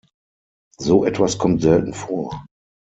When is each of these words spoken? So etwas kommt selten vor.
So 0.79 1.05
etwas 1.05 1.37
kommt 1.37 1.61
selten 1.61 1.93
vor. 1.93 2.43